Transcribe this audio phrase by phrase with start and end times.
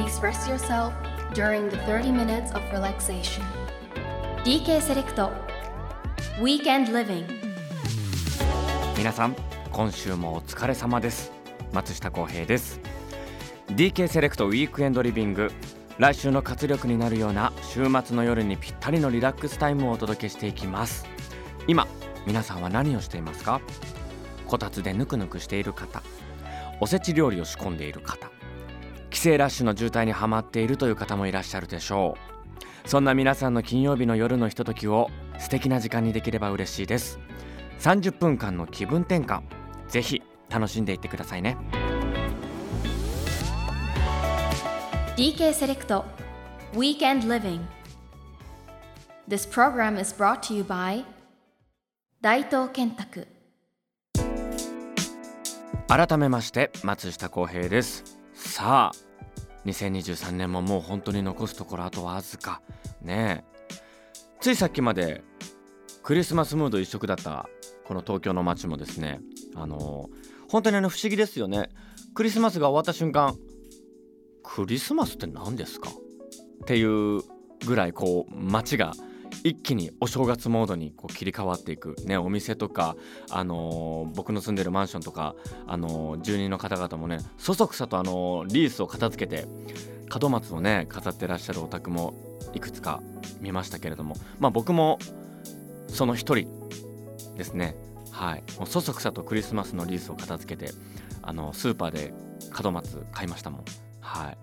[0.00, 0.94] please rest yourself
[1.34, 3.42] during the 30 minutes of relaxation.
[4.44, 5.30] DK セレクト
[6.40, 7.26] Weekend Living.
[8.96, 9.36] 皆さん
[9.70, 11.32] 今週もお疲れ様です。
[11.74, 12.80] 松下洸平です。
[13.68, 15.52] DK セレクトウィークエンドリビング
[15.98, 21.04] 来週の活力になるような週末の夜にぴったりのリラックスタイムをお届けしていきます。
[21.66, 21.86] 今
[22.26, 23.60] 皆さんは何をしていますか？
[24.46, 26.02] こたつでぬくぬくしている方。
[26.80, 28.30] おせち料理を仕込んでいる方。
[29.20, 32.16] 帰省ラッシュの渋滞にはまっているという方もいらっしゃるでしょ
[32.86, 32.88] う。
[32.88, 37.18] そんな皆さんの金曜日の夜のひとときを素敵な時間にできれば嬉しいです。
[37.80, 39.42] 30分間の気分転換
[39.88, 41.58] ぜひ楽しんでいってくださいね。
[45.18, 46.06] DK セレクト
[46.72, 47.60] Weekend Living.
[49.28, 51.04] This program is brought to you by
[52.22, 53.28] 大東建託
[55.88, 58.18] 改めまして松下洸平です。
[58.32, 59.09] さあ
[59.66, 62.62] 2023年ももう本当に残すところあとわずか。
[63.02, 63.66] ねえ。
[64.40, 65.22] ついさっきまで
[66.02, 67.48] クリスマスムード一色だった
[67.84, 69.20] この東京の街もですね。
[69.54, 70.08] あの
[70.48, 71.68] 本当にあの不思議ですよね。
[72.14, 73.36] クリスマスが終わった瞬間
[74.42, 75.90] クリスマスって何ですか？
[75.90, 77.22] っていう
[77.66, 78.92] ぐらいこう街が
[79.42, 82.96] 一気にお正月モードにこう切り替わっていく、ね、お店とか、
[83.30, 85.34] あのー僕の住んでるマンションとか、
[85.66, 89.46] あのー住人の方々もねそそくさと、あのーリースを片付けて
[90.20, 92.14] 門松をね飾ってらっしゃるお宅も
[92.52, 93.02] いくつか
[93.40, 94.98] 見ましたけれども、まあ、僕も
[95.88, 96.48] その一人
[97.36, 97.76] ですね。
[98.10, 98.42] はい。
[98.58, 100.72] もうそそくさとクリスマスのリースを片付けて
[101.22, 102.12] あのスーパーで
[102.62, 103.64] 門松買いましたもん。
[104.00, 104.38] はい。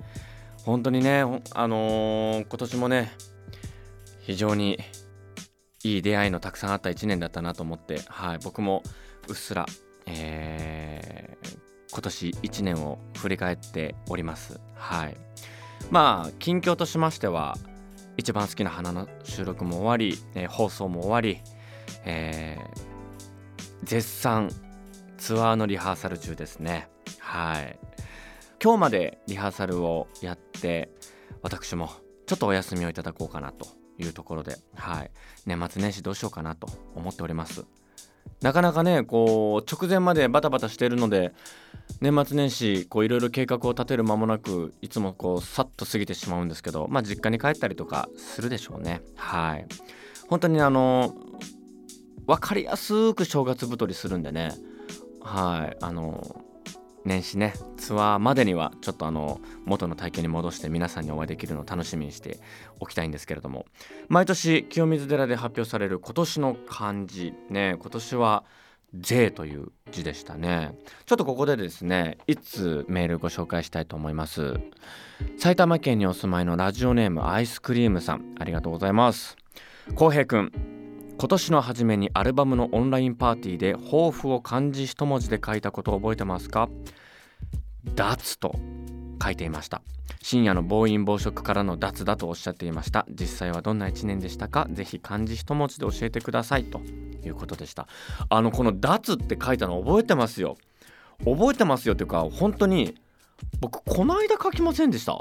[0.64, 3.12] 本当にねあの今年もね
[4.28, 4.78] 非常に
[5.86, 8.84] いい出会いのたくさんあった1年だったなと思って、はい、僕も
[9.30, 9.66] うっすら、
[10.06, 11.58] えー
[11.90, 14.60] 今年1年を振り返っております。
[14.76, 15.16] はい、
[15.90, 17.58] まあ近況としましては
[18.18, 21.40] 一番好きな花の収録も終わり、えー放送も終わり、
[22.04, 24.52] えー絶賛
[25.18, 26.90] ツアーのリハーサル中ですね。
[27.20, 27.80] はい
[28.62, 30.90] 今日までリハーサルをやって
[31.42, 31.90] 私も
[32.26, 33.68] ちょっとお休みをいただこうかなと
[34.00, 35.12] いうところで、はい、
[35.46, 37.66] 年末年始どうしようかなと思っております。
[38.42, 41.34] なかなかねこう直前までバタバタしているので
[42.02, 49.02] 年末年始こういろいろ計画を立てる間もなくいつもこうさっと過ぎてしまうんですけどまあ実家に帰ったりとかするでしょうね。
[49.16, 49.66] はい。
[50.30, 51.16] 本当にあの
[52.28, 54.52] 分かりやすく正月太りするんでね。
[55.22, 55.78] はい。
[55.82, 56.44] あの
[57.08, 57.54] 年始ね。
[57.78, 62.40] ツアーまでにはちょっとあの元の体型に戻して皆さんにお会いできるのを楽しみにして
[62.80, 63.66] おきたいんですけれども
[64.10, 68.44] 毎年清水寺で発表される今年の漢字ね今年は
[68.94, 70.78] 「税」という字でしたね。
[71.06, 74.60] ちょっとここでですねいつメールご紹介したいと思います。
[75.38, 79.38] 埼玉県にお住まいのラジオネームアイスクリームさんありがとうございます。
[79.96, 80.77] 浩平くん
[81.20, 86.70] 今年の初めにアルバムのオンラインパーティーで抱負を漢字一文字で書いたことを覚えてますか？
[87.96, 88.54] 脱と
[89.24, 89.82] 書いていました。
[90.22, 93.08] 深夜の暴飲暴食からの脱だとおっしゃっていました。
[93.10, 94.68] 実際はどんな1年でしたか？
[94.70, 96.82] ぜひ漢字一文字で教えてくださいと。
[97.26, 97.88] いうことでした。
[98.30, 100.56] あのこの脱って書いたの覚えてますよ。
[101.26, 102.94] 覚えてますよっていうか本当に
[103.60, 105.14] 僕この間書きませんでした？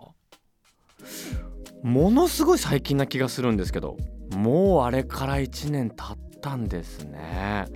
[1.82, 3.96] ものすごい最近な気がするんですけど。
[4.36, 7.66] もうあれから1年経ったんですね。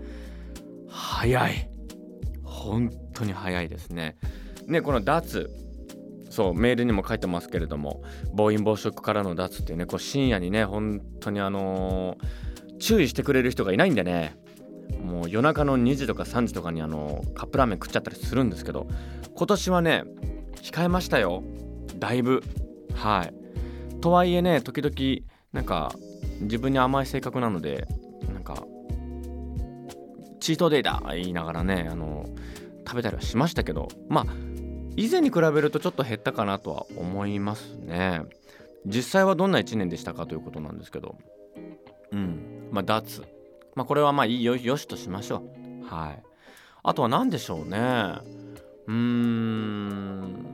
[0.88, 1.71] 早い。
[2.43, 4.16] 本当に早いですね。
[4.66, 5.50] ねこの脱
[6.31, 12.50] そうメールにも書いてますけれども暴飲暴食からの脱っていうねこう深夜にね本当にあのー
[12.81, 14.34] 注意してくれる人がいないんでね
[15.04, 18.88] もう夜中の2時とか3時とかにあのカップラーメン食っちゃったりするんですけど
[19.37, 20.04] 今年はね
[20.56, 21.43] 控えましたよ。
[21.97, 22.43] だいぶ。
[22.94, 24.00] はい。
[24.00, 25.93] とはいえね時々なんか
[26.41, 27.87] 自分に甘い性格なので
[28.33, 28.65] なんか
[30.41, 32.26] チートデイだ言いながらねあの
[32.87, 34.50] 食べたりはしましたけどまあ
[34.97, 38.23] 以前に比べるとちょっと減ったかなとは思いますね。
[38.87, 41.17] 実際はどんな1年でしたかということなんですけど。
[42.12, 42.69] うん。
[42.70, 43.23] まあ脱。
[43.75, 45.43] まあこれはまあいいよよしとしましょ
[45.82, 45.87] う。
[45.87, 46.23] はい。
[46.82, 47.79] あとは何でしょうね。
[48.87, 50.47] うーん。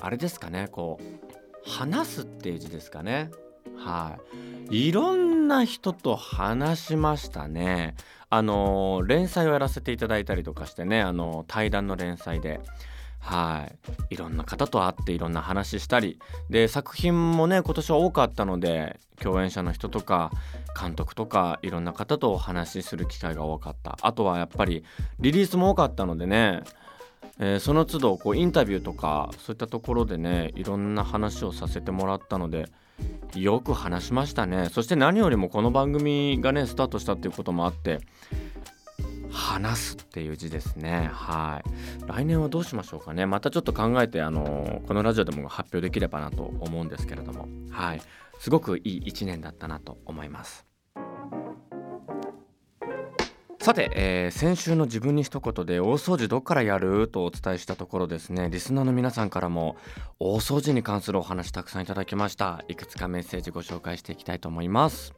[0.00, 3.30] あれですかねこう話すっていう字ですかね。
[3.76, 4.55] はい。
[4.70, 7.94] いろんな人と話しましたね。
[8.28, 12.60] あの連載をやらせていただいたりとかしてねあの対談の連載で。
[13.18, 13.68] は
[14.10, 14.14] い。
[14.14, 16.20] いろんな方と会っていろんな話したり。
[16.48, 20.30] で作品もね今年は多かったので共演者の人とか
[20.80, 23.98] 監督とかいろんな方とお話しする機会が多かった。
[24.00, 24.84] あとはやっぱり
[25.18, 26.62] リリースも多かったのでね
[27.38, 32.66] えー、その都度こうインタビューとかそういったところでねいろんな話をさせてもらったので
[33.42, 34.68] よく話しましたね。
[34.70, 38.00] そして何よりもこの番組がねスタートしたっていうこともあって
[39.30, 41.10] 話すっていう字ですね。
[41.12, 42.06] はい。
[42.06, 43.26] 来年はどうしましょうかね。
[43.26, 47.48] またちょっと考えてあのこのラジオでも発表できればなと思うんですけれども。
[47.70, 48.02] はい。
[48.38, 50.66] すごくいい1年だったなと思います。
[53.66, 58.48] さて、えー、先週の自分に一言で大掃除どっからやるとお伝えしたところですね。
[58.48, 59.74] リスナーの皆さんからも
[60.20, 62.64] 大掃除に関するお話たくさんいただきました。
[62.68, 65.14] いくつかメッセージご紹介していきたいと思います。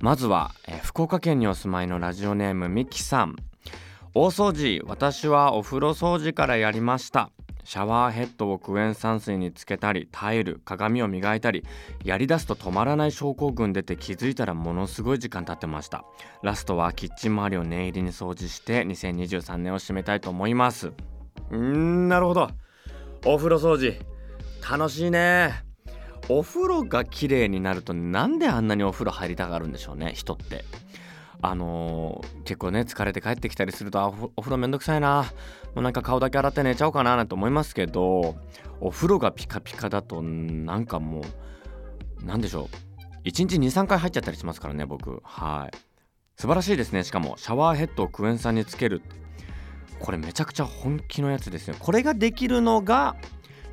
[0.00, 3.36] まずは、えー、福岡県にお住まいのラジオネームみきさん。
[4.14, 7.30] 大掃除私はお風呂掃除からやりました。
[7.64, 11.64] シャワーヘッドをクエン酸水につけたりタイル鏡を磨いたり
[12.04, 16.04] やりだすと止まらない症候群出て気づいたらものすごい時間経ってました。
[16.42, 20.92] ラストはキッチン周りを念入りに掃除して2023年を締めたいと思います。
[21.54, 22.48] んなるほど。
[23.24, 23.94] お風呂掃除
[24.68, 25.64] 楽しいね。
[26.28, 30.64] お風呂が綺麗になるとなんであんなにお風呂入りたがるんでしょうね人って。
[31.42, 35.24] あのー、結構ね疲れて帰ってきたりするとお風呂めんどくさいな
[35.74, 38.36] もうなんか顔だけ洗って寝ちゃおうかななんて思いますけど
[38.80, 41.22] お風呂がピカピカだとなんかも
[42.22, 42.66] うなんでしょう。
[43.24, 45.20] 1日23回入っちゃったりしますからね僕。
[45.24, 45.76] はい。
[46.36, 47.04] 素晴らしいですね。
[47.04, 49.02] しかもシャワーヘッドをクエン酸につける。
[50.00, 51.76] これめちゃくちゃ本気のやつですよ。
[51.78, 53.16] これができるのが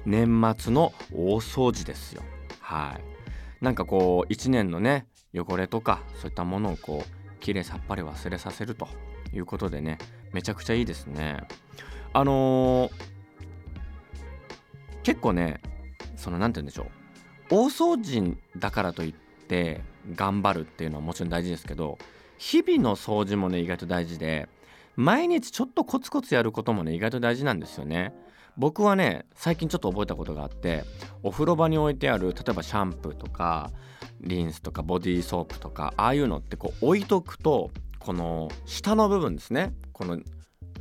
[0.05, 2.23] 年末の大掃除ですよ。
[2.59, 3.63] はい。
[3.63, 8.88] なんかこう1年のね汚れとかそういったものをこうきれいさっぱり忘れさせると。
[9.33, 9.97] いうことでね
[10.33, 11.39] めちゃくちゃいいですね。
[12.13, 12.91] あのー、
[15.03, 15.62] 結構ね
[16.15, 16.85] その何て言うんでしょう。
[17.50, 19.13] 大掃除だからといっ
[19.47, 19.81] て
[20.15, 21.97] 頑張るっていうのはもちろん大事ですけど
[22.38, 24.50] 日々の掃除もね意外と大事で
[24.95, 28.13] 毎日ちょっとコツコツやることもね意外と大事なんですよね。
[28.57, 30.83] 僕はね最近ちょっと覚えたことがあって
[31.21, 33.71] お風呂場に置いてある例えばシャンプーとか
[34.19, 37.69] リンスとかボディーソープとかああいうのってこう置いとくと
[38.07, 39.74] この下の部分ですね。
[39.92, 40.18] この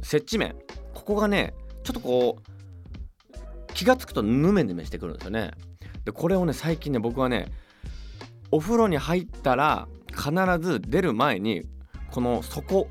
[0.00, 0.55] 接地面。
[0.94, 5.50] ここがねちょっとこう気が付くとヌメヌメしてくるんですよね。
[6.05, 7.46] でこれをね最近ね僕はね
[8.52, 10.31] お風呂に入ったら必
[10.61, 11.64] ず出る前に
[12.12, 12.87] この底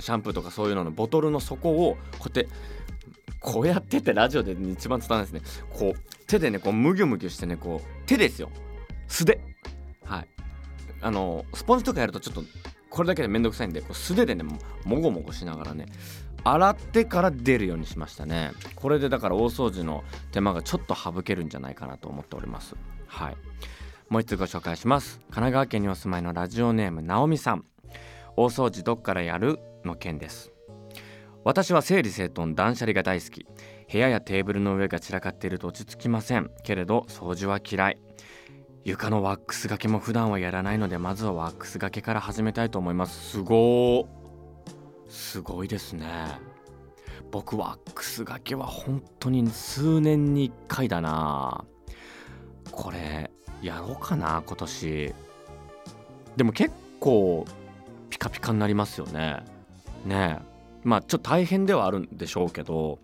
[0.00, 2.48] シャンプーとかそういうののボトルの底をこうやって
[3.38, 5.62] こうやってってラジオで一番伝わるんですね。
[5.78, 8.50] こう手でねこうムギュムギュしてねこう手ですよ。
[9.06, 9.40] 素手。
[10.04, 10.28] はい。
[11.02, 12.42] あのスポンジとかやるとちょっと
[12.90, 14.58] これだけでめんどくさいんでこう素手でねも
[15.00, 15.86] ごもごしながらね
[16.44, 18.52] 洗ってから出るようにしましたね。
[18.74, 22.74] これでだから大掃除の手間がちょっと省けるんじゃないかなと思っております。
[23.06, 23.36] はい。
[24.08, 25.18] もう一つご紹介します。
[25.18, 27.64] 神奈川県にお住まいのラジオネームなおみさん。
[28.36, 30.50] 大掃除どっからやるの件です。
[31.44, 33.46] 私は整理整頓断捨離が大好き。
[33.92, 36.50] 部屋やテーブルの上が散らかっていると落ち着きません。
[36.64, 38.00] けれど掃除は嫌い。
[38.84, 43.32] 床のワックスがけも普段はやらないのでまずはワックスがけから始めたいと思います。
[43.32, 44.08] すご
[45.08, 46.06] すごいですね。
[47.30, 51.64] 僕ワックスがけは本当に数年に1回だな。
[52.70, 53.30] これ
[53.60, 55.14] やろうかな今年。
[56.36, 57.44] でも結構
[58.08, 59.44] ピカピカになりますよね。
[60.06, 60.38] ね。
[60.40, 60.50] え
[60.84, 63.00] まあちょっと大変ではあるんでしょうけど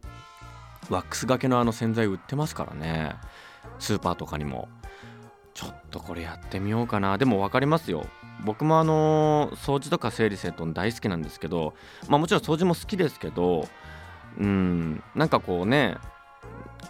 [0.88, 3.16] ワックスがけのあの洗剤売ってますからね。
[3.78, 4.68] スーパーとかにも。
[5.56, 7.16] ちょっとこれやってみようかな。
[7.16, 8.06] でも分かりますよ。
[8.44, 11.72] 僕もあの掃除とか整理整頓大好きなんですけど
[12.08, 13.66] まあもちろん掃除も好きですけど
[14.38, 15.96] うんなんかこうね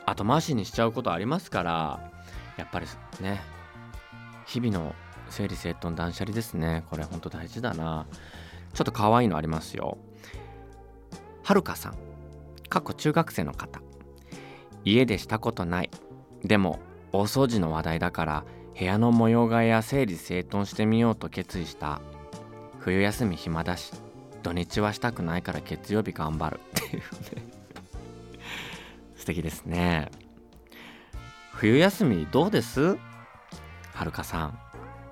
[0.04, 2.10] 後回しにしちゃうことありますから
[2.56, 2.86] やっぱり
[3.20, 3.40] ね
[4.46, 4.96] 日々の
[5.30, 6.84] 整理整頓断捨離ですね。
[6.90, 8.06] これほんと大事だな。
[8.74, 9.98] ちょっと可愛いのありますよ。
[11.44, 11.94] はるかさん。
[12.68, 13.80] 過去中学生の方。
[14.84, 15.90] 家でしたことない。
[16.42, 16.80] でも
[17.12, 18.44] 大掃除の話題だから
[18.78, 22.00] 部屋の模様替えや整理整頓してみようと決意した。
[22.80, 23.92] 冬休み暇だし
[24.42, 26.60] 土日はしたくないから月曜日頑張る。
[26.60, 27.02] っていうね。
[29.16, 30.10] 素敵ですね。
[31.52, 32.98] 冬休みどうです？
[33.94, 34.58] はるかさん。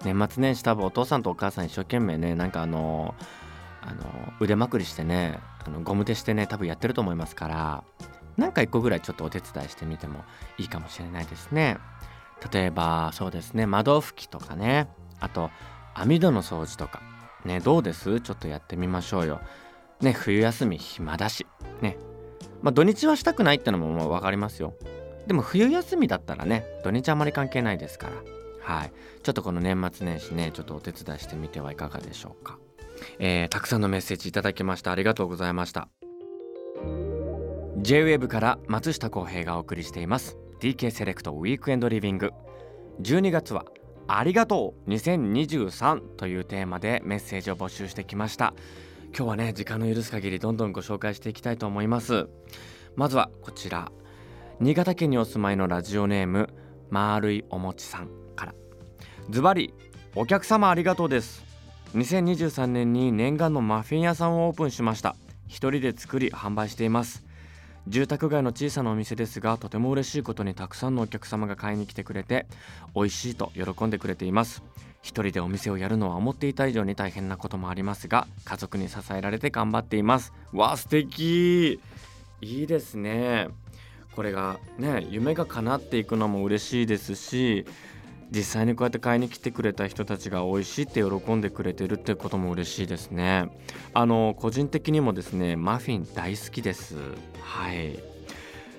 [0.04, 3.14] 年末年始多分お父さんとお母さん一生懸命ねなんかあの
[3.80, 4.04] あの
[4.40, 7.84] 腕まくりしてねあのゴム手してね多分やってると思いますから
[8.36, 10.22] なんか一個ぐらいちょっとお手伝いしてみても
[10.58, 11.78] いいかもしれないですね。
[12.52, 14.88] 例えばそうですね窓拭きとかね
[15.20, 15.50] あと
[15.94, 17.02] 網戸の掃除とか
[17.44, 18.20] ねどうです？
[18.20, 19.40] ちょっとやってみましょうよ。
[20.00, 21.46] ね冬休み暇だし
[21.80, 21.96] ね。
[22.62, 24.74] まあ土日はしたくないってのももう分かりますよ。
[25.26, 28.12] でも冬休みだったらね土日あまり関係ないですから。
[28.60, 28.92] はい。
[29.22, 32.58] ちょっとこの年末年始ねちょっとお手伝いしてみてはいかがでしょうか。
[33.18, 34.92] えー、たくさんのメッセージいただきました。
[34.92, 35.88] ありがとうございました。
[37.78, 40.38] J-WAVE から松下洸平がお送りしています。
[40.64, 42.32] DK セレクトウィークエンドリビング
[43.02, 43.66] 12月は
[44.08, 48.54] ありがとう2023というテーマでメッセージを募集してきました。
[49.14, 52.28] 今日はね時間の許す限りどんどんご紹介していきたいと思います。
[52.96, 53.92] まずはこちら。
[54.58, 56.48] 新潟県にお住まいのラジオネーム
[56.88, 58.54] まるいおもちさんから。
[59.28, 59.74] ズバリ
[60.14, 61.44] お客様ありがとうです。
[61.94, 65.14] 2023年に念願のマフィン屋さんをオープンしました。
[65.46, 67.22] 一人で作り販売しています。
[67.86, 72.46] 住宅街の小さなお店ですがとても嬉しいことにたくさんのお客様が買いに来てくれて
[72.94, 74.62] 美味しいと喜んでくれています。
[75.02, 80.32] 一人でお店をやるのは思っていた以上に大変なこともありますが家族に支えられて頑張っています。
[80.52, 81.78] わ素敵。
[82.40, 83.48] いいですね。
[84.16, 87.66] これがね夢が叶っていくのも嬉しいですし
[88.30, 93.48] 実際にこうやって買いに来てくれた人たちが美味しいって喜んでくれてるってことも嬉しいですね。
[93.92, 96.96] あの個人的にもですねマフィン大好きです。
[97.40, 97.98] はい。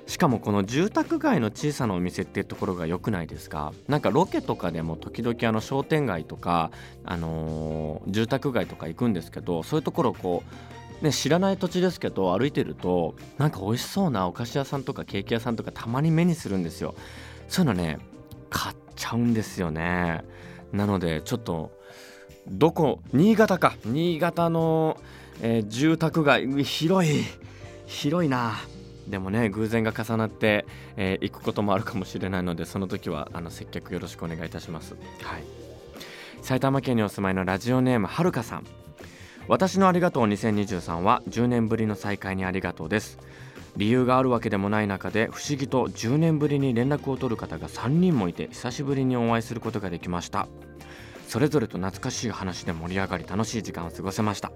[0.08, 3.74] しかもこの住宅街の小さなお店っていうところが良くないですか？
[3.88, 6.70] なんかロケとかでも時々あの商店街とか、
[7.04, 10.44] あのー、住宅街とか行くんですけどそういうところこ
[11.02, 16.96] うね、知らない土地ですけど歩いてるとなんか美味しそうなお菓子屋さんとかケーキ屋さんとかたまに目にするんですよ。
[17.50, 17.98] そういうのね
[18.56, 20.24] 買っちゃうんですよね。
[20.72, 21.72] なのでちょっと
[22.48, 23.76] どこ新潟か。
[23.84, 24.98] 新潟の、
[25.42, 26.48] えー、住宅街。
[26.64, 27.26] 広い。
[27.86, 28.54] 広いな。
[29.10, 34.96] でもね偶然が重なって、えー、行くこともあるかもしれないのでその時はあの接客よろしくお願いいたします。
[35.22, 35.44] はい。
[36.42, 38.66] 埼玉県にお住まいのラジオネームはるかさん。
[39.50, 43.20] 私のありがとう2023は10年ぶりの再会にありがとうです。
[43.77, 50.48] 理由があるわけでもない中で不思議と10年ぶりに連絡を取る方が3人もいて久しぶりにお会いすることができました。
[51.27, 54.51] それぞれと懐かしい話で盛り上がり楽しい時間を過ごせました。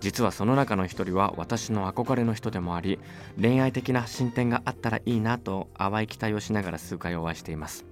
[0.00, 2.98] 実はその中の一人は私の憧れの人でもあり
[3.40, 7.87] 恋愛的な進展があったらいいなと淡い期待をしながら数回お会いしています。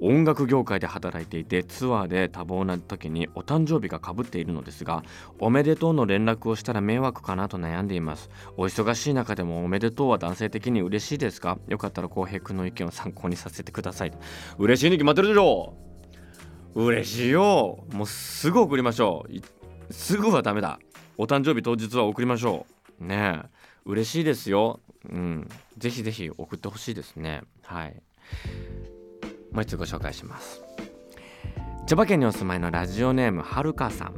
[0.00, 5.02] 音楽業界で働いていてツアーで多忙な時にお誕生日がかぶっているのですが
[5.38, 8.30] おめでとうの連絡をしたら迷惑かなと悩んでいます。
[8.56, 11.58] お忙しい中でもおめでとうは男性的に嬉しいですか？
[11.68, 14.12] よかったら浩平君の意見を参考にさせてください。
[14.58, 15.74] 嬉しいに決まってるでしょ
[16.74, 17.84] 嬉しいよ。
[17.92, 19.92] もうすぐ送りましょう。
[19.92, 20.78] すぐはダメだ。
[21.18, 22.66] お誕生日当日は送りましょ
[22.98, 23.04] う。
[23.04, 23.48] ねえ。
[23.84, 24.80] 嬉しいですよ。
[25.08, 25.48] うん。
[25.76, 27.42] ぜひぜひ送ってほしいですね。
[27.62, 28.02] はい。
[29.52, 30.62] もう一つご紹介します。
[31.86, 34.14] 千葉県にお住まいのラジオネームはるかさん。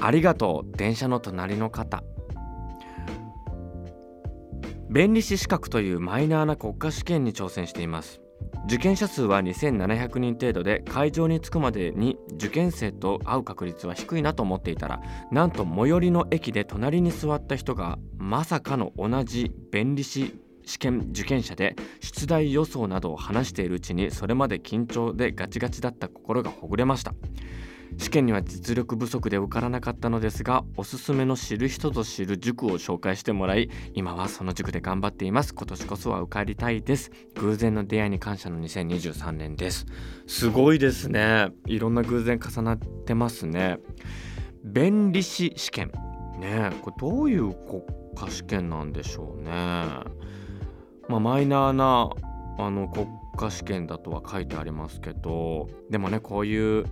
[0.00, 2.02] ありがとう電車の隣の方。
[4.90, 8.20] 弁理士資格というマイナーな国家試験に挑戦しています。
[8.66, 20.38] 受験者数は2700人程度で会場に着くまでに受験生と会う確率は低いなと思っていたらなんと最寄りの駅で隣に座った人がまさかの同じ弁理士
[20.72, 27.12] 試験受験者で出題予想などを話しているうちにそれまで緊張でガチガチだった心がほぐれました。
[27.98, 35.54] 試験には実力不足で受からなかったのですがおすすめの知る人ぞ知る塾を紹介してもらい今はその塾で頑張っています。
[35.54, 37.10] 今年こそは受かりたいです。
[37.34, 39.84] 偶然の出会いに感謝の2023年です。
[40.26, 41.48] すごいですね。
[41.66, 43.78] いろんな偶然重なってますね。
[44.64, 45.92] 弁理士試験。
[46.38, 47.82] ねこれどういう国
[48.16, 49.52] 家試験なんでしょうね。
[51.12, 52.10] まあ、マイナーな
[52.58, 56.86] あの国家試験だとは書いてありますけどでもねこういう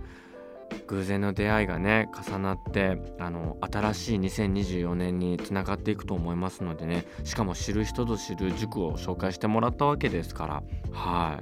[0.87, 11.41] 偶然の出会いがね重なってあの新しい2024年につながっていくと思いますのでねしかも知る人ぞ知る塾を紹介してもらったわけですからは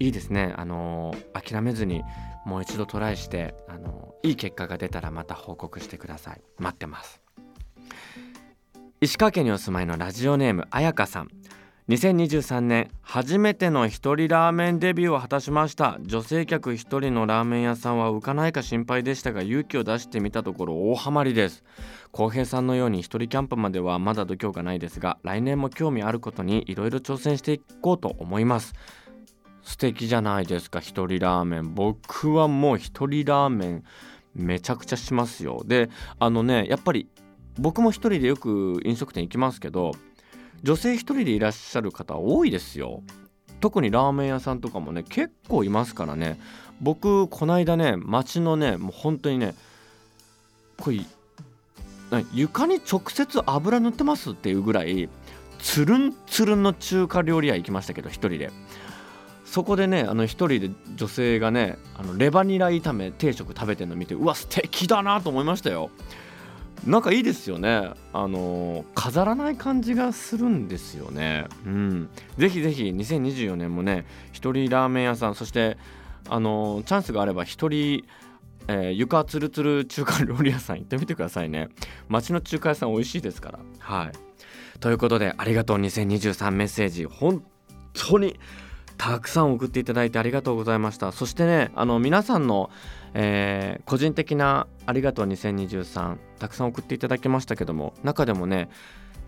[0.00, 0.06] い。
[0.06, 0.52] いいですね。
[0.56, 2.02] あの諦めずに
[2.44, 6.40] もう一度トライしてあのいい結果が出たらまた報告してください。
[6.58, 7.20] 待ってます。
[9.00, 11.28] 石川県にお住まいのラジオネームあやかさん。
[11.88, 15.98] 2023年初めての一人ラーメンデビューを果たしました。
[16.00, 21.62] 女性客一人のラーメン屋さんは浮かないか心配でしたが勇気を出してみたところ大ハマりです。
[22.10, 28.74] 浩平さんのように一人キャンプまではまだ度胸がないですが来年も興味あることにいろいろ挑戦していこうと思います。
[29.62, 31.72] 素敵じゃないですか一人ラーメン。
[31.72, 33.84] 僕はもう一人ラーメン
[34.34, 35.62] めちゃくちゃしますよ。
[35.64, 35.88] で
[36.18, 37.08] あのねやっぱり
[37.60, 39.92] 僕も一人でよく飲食店行きますけど
[40.66, 43.04] 女性一人でいらっしゃる方多いですよ。
[43.60, 46.40] 特にラーメン屋さんとかもね結構いますからね。
[46.80, 49.54] 僕こないだね街のねもう本当にね
[50.76, 51.00] これ
[52.34, 55.08] 床に直接油塗ってますっていうぐらい
[55.60, 58.50] つるんつるんの中華料理屋行きましたけど一人で。
[59.44, 65.90] そこでねあの一人で女性がねあのレバニラ炒め定食食べてるの見てうわ素敵だなと思いましたよ。
[66.84, 67.90] なんかいいですよね。
[68.12, 71.46] あの飾らない感じがするんですよね。
[71.64, 72.08] うん。
[72.38, 75.78] ぜひぜひ2024年もね一人ラーメン屋さんそして
[76.28, 78.04] あのチャンスがあれば一人
[78.68, 81.68] えー、床つるつる中華料理屋さん 行ってみてくださいね。
[82.08, 83.58] 街の中華屋さん美味しいですから。
[83.78, 84.12] はい。
[84.80, 87.04] ということでありがとう2023メッセージ。
[87.04, 87.42] 本
[87.94, 88.38] 当に
[88.98, 91.12] たくさん送っていただいてありがとうございました。
[91.12, 92.70] そしてねあの皆さんの、
[93.18, 98.68] えー、個人的なありがとう2023たくさん送っていただきましたけども中でもね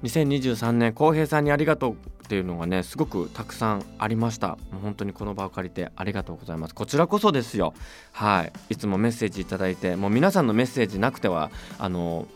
[0.02, 1.96] 2023年浩平さんにありがとうっ
[2.28, 4.48] ていうのがねすごくたくさんありました。
[4.48, 6.74] もう本当にこの場を借りてありがとうございます。
[6.74, 7.72] こちらこそですよ。
[8.12, 8.52] はい。
[8.68, 12.28] いつもメッセージいいてもう皆さんのメッセージなくてはあの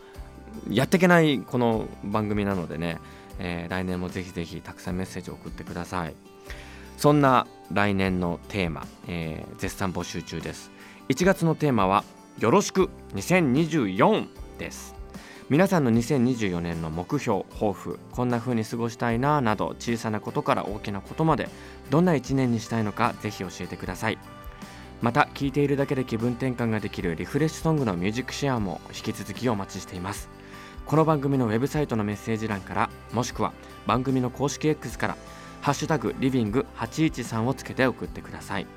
[0.69, 2.97] やっていけないこの番組なのでね、
[3.37, 6.15] えー、来年もぜひぜひたくさんメッセージを送ってください。
[6.97, 10.72] そんな来年のテーマ、えー、絶賛募集中です。
[11.09, 12.05] 1月のテーマは
[12.39, 14.25] よろしく2024
[14.57, 14.95] です。
[15.49, 21.49] 皆さんの2024年の目標抱負こんな風に過ごしたいななど小さなことから大きなことまで
[21.89, 24.17] どんな1年にしたいのかぜひ教えてください。
[25.01, 30.29] また聴いているだけで気分転換ができるリフレッシュソングのミュージックシェアも引き続きお待ちしています。
[30.85, 33.51] この番組のウェブサイトのメッセージ欄からもしくは
[33.85, 35.17] 番組の公式 X から
[35.59, 38.67] 「ハッシュタグリビング813」をつけて送ってください。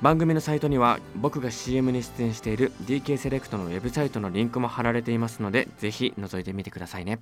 [0.00, 7.18] 番組のサイトには僕が CM に出演している DK セレクトのウェブサイトのリンクも貼られていますのでぜひ覗いてみてくださいね。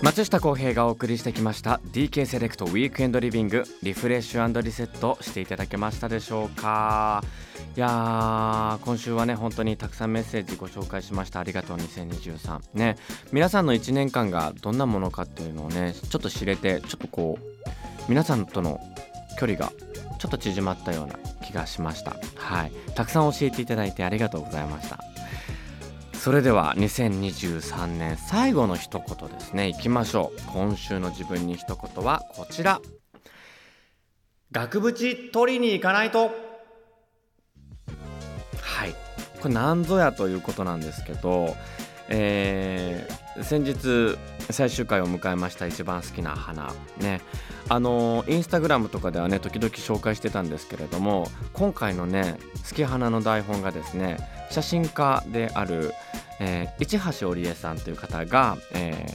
[0.00, 7.22] 松下洸平がお送りしてきました DK セレクトウィークエンドリビングリフレッシュリセットしていただけましたでしょうか？
[7.76, 11.40] いや今週はね本当にたくさんメッセージご紹介しました。
[11.40, 12.96] ありがとう2023ね
[13.32, 17.68] 皆さんの1年間がどんなものかっていうのをねちょっと知れてちょっとこう
[18.08, 18.80] 皆さんとの
[19.38, 19.72] 距離が
[20.20, 22.16] ちょっと縮まったような気がしました。
[22.36, 22.72] はい。
[22.94, 25.00] たくさん教えていただいてありがとうございました。
[26.18, 29.68] それでは2023年最後の一言ですね。
[29.68, 30.40] いきましょう。
[30.52, 32.80] 今週の自分に一言はこちら。
[34.50, 36.30] 額縁取りに行かないと。
[38.60, 38.94] はい。
[39.40, 41.54] これ何ぞやということなんですけど
[42.08, 44.16] えー、先日
[44.50, 47.20] 最終回を迎えました一番好きな花ね。
[47.68, 54.16] あのインスタグラムとかではね時々紹介してたんですけれども今回のね好き花の台本がですね
[54.50, 55.92] 写真家である、
[56.40, 59.06] えー、市橋織江さんという方が、え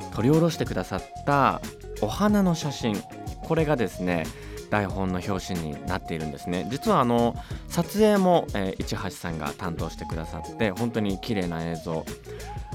[0.00, 1.62] ー、撮り下ろしてくださった
[2.02, 3.02] お花の写真
[3.42, 4.26] これがですね
[4.70, 6.66] 台本の表紙になっているんですね。
[6.70, 7.36] 実はあの
[7.68, 12.04] 撮影も、えー、市橋さんが担当してくださって本当に綺麗な映像、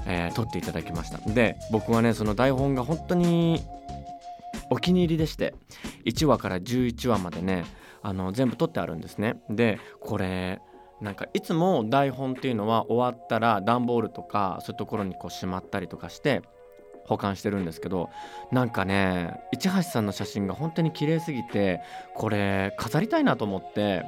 [0.06, 1.18] えー、撮っていただきました。
[1.18, 3.64] で僕はねその台本が本当に
[4.70, 5.54] お気に入りでして
[6.06, 7.66] 1話から11話までね
[8.02, 9.42] あの全部撮ってあるんですね。
[9.50, 10.60] でこれ
[11.02, 16.44] なんかいつも台本っていうのは終わったら段ボールとかそういうところにこうしまったりとかして
[17.06, 18.10] 保管してるんですけど
[18.52, 21.82] なんかね市橋さんの写真が本当に綺麗すぎて
[22.14, 24.06] これ飾りたいなと思って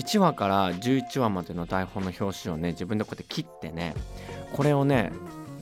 [0.00, 3.94] 1話から11話までの台本の表紙をね自分でこうやって切ってね
[4.52, 5.12] これをね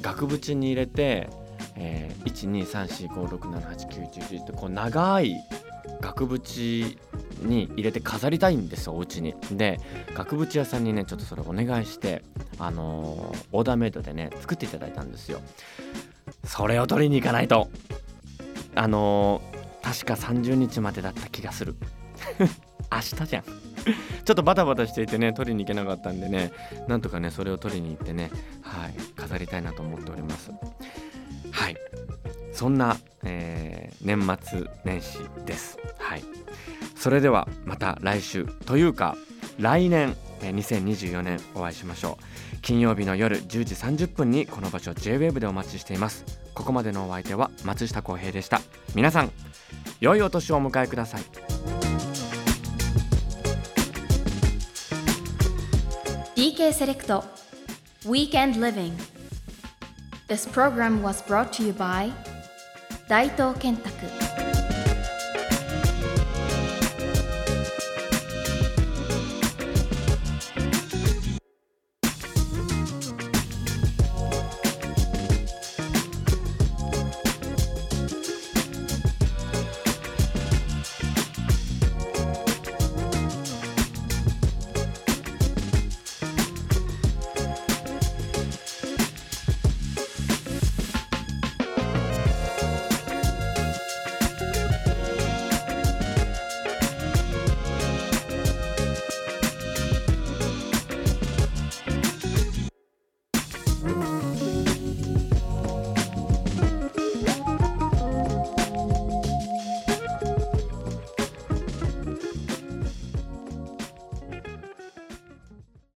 [0.01, 1.29] 額縁に入れて、
[1.77, 2.69] えー、
[3.09, 5.35] 12345678910ってこう長い
[6.01, 6.97] 額縁
[7.43, 9.35] に入れて飾りたいんですよお家に。
[9.53, 9.81] で
[10.15, 12.23] 額縁屋さんにねちょっとそれお願いして
[12.59, 15.41] あのー、オーダーメイドでね作っていただいたんですよ。
[16.45, 17.69] それを取りに行かないと。
[18.75, 21.75] あのー、確か30日までだった気がする。
[22.93, 23.68] 明日じゃん。
[24.25, 26.53] ちょっとバタバタしていてね取りに行けなかったんでね
[26.87, 28.31] なんとかねそれを取りに行ってね
[28.63, 30.51] はい飾りたいなと思っております。
[31.51, 31.77] はい。
[32.53, 35.79] そんな、えー、年末年始です。
[35.99, 36.25] はい。
[36.97, 39.17] それではまた来週というか
[39.59, 42.59] 来年2024年お会いしましょう。
[42.61, 46.25] 金曜日の夜10時30分にこの場所 JWAVE でお待ちしています。
[46.55, 48.61] ここまでのお相手は松下洸平でした。
[48.95, 49.31] 皆さん
[50.01, 51.48] 良いお年をお迎えください。
[56.59, 57.23] DK セレクト
[58.05, 58.93] Weekend Living
[60.27, 62.11] This program was brought to you by
[63.09, 63.57] 大東